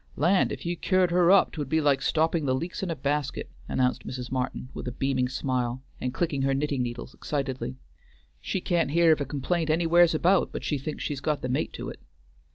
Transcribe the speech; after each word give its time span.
"Land, 0.15 0.51
if 0.51 0.65
you 0.65 0.75
cured 0.75 1.11
her 1.11 1.29
up 1.29 1.51
'twould 1.51 1.69
be 1.69 1.79
like 1.79 2.01
stopping 2.01 2.47
the 2.47 2.55
leaks 2.55 2.81
in 2.81 2.89
a 2.89 2.95
basket," 2.95 3.51
announced 3.67 4.03
Mrs. 4.03 4.31
Martin 4.31 4.69
with 4.73 4.87
a 4.87 4.91
beaming 4.91 5.29
smile, 5.29 5.83
and 5.99 6.11
clicking 6.11 6.41
her 6.41 6.55
knitting 6.55 6.81
needles 6.81 7.13
excitedly. 7.13 7.77
"She 8.39 8.61
can't 8.61 8.89
hear 8.89 9.11
of 9.11 9.21
a 9.21 9.25
complaint 9.25 9.69
anywheres 9.69 10.15
about 10.15 10.51
but 10.51 10.63
she 10.63 10.79
thinks 10.79 11.03
she's 11.03 11.21
got 11.21 11.43
the 11.43 11.49
mate 11.49 11.71
to 11.73 11.89
it." 11.89 11.99